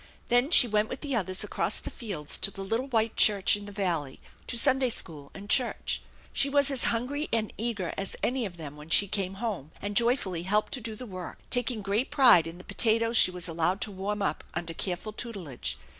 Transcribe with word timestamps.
Then 0.29 0.49
she 0.49 0.67
went 0.67 0.89
with 0.89 1.01
the 1.01 1.15
others 1.15 1.43
across 1.43 1.79
the 1.79 1.91
fields 1.91 2.39
to 2.39 2.49
the 2.49 2.63
little 2.63 2.87
white 2.87 3.15
church 3.15 3.55
in 3.55 3.67
the 3.67 3.71
valley 3.71 4.19
to 4.47 4.57
Sunday 4.57 4.89
school 4.89 5.29
and 5.35 5.47
church. 5.47 6.01
She 6.33 6.49
was 6.49 6.71
as 6.71 6.85
hungry 6.85 7.29
and 7.31 7.53
eager 7.55 7.93
as 7.99 8.15
any 8.23 8.47
of 8.47 8.57
them 8.57 8.75
when 8.75 8.89
she 8.89 9.07
came 9.07 9.35
home, 9.35 9.71
and 9.79 9.95
joyfully 9.95 10.41
helped 10.41 10.73
to 10.73 10.81
do 10.81 10.95
the 10.95 11.05
work, 11.05 11.37
taking 11.51 11.83
great 11.83 12.09
pride 12.09 12.47
in 12.47 12.57
the 12.57 12.63
potatoes 12.63 13.15
she 13.15 13.29
was 13.29 13.47
allowed 13.47 13.79
to 13.81 13.91
warm 13.91 14.23
up 14.23 14.43
under 14.55 14.73
careful 14.73 15.13
tutelage. 15.13 15.77